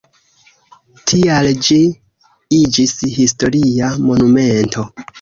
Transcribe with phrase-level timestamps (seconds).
[1.11, 1.79] Tial ĝi
[2.63, 4.93] iĝis historia monumento.